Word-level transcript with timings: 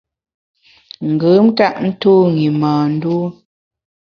Ngùn 1.09 1.39
ntap 1.49 1.75
ntu’w 1.87 2.35
i 2.47 2.49
mâ 2.59 2.71
ndû. 2.93 3.15